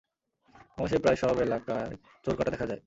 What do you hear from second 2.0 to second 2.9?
চোরকাঁটা দেখা যায়।